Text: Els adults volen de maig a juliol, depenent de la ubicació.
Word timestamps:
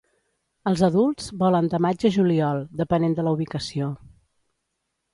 Els 0.71 0.81
adults 0.87 1.27
volen 1.43 1.69
de 1.75 1.81
maig 1.87 2.07
a 2.11 2.13
juliol, 2.17 2.65
depenent 2.83 3.17
de 3.21 3.29
la 3.29 3.39
ubicació. 3.39 3.95